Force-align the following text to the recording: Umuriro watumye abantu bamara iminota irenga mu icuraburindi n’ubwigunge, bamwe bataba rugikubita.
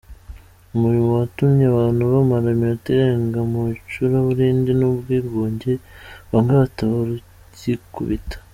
Umuriro 0.73 1.07
watumye 1.15 1.63
abantu 1.69 2.01
bamara 2.13 2.45
iminota 2.55 2.85
irenga 2.93 3.39
mu 3.51 3.59
icuraburindi 3.75 4.71
n’ubwigunge, 4.79 5.71
bamwe 6.31 6.53
bataba 6.61 6.95
rugikubita. 7.09 8.37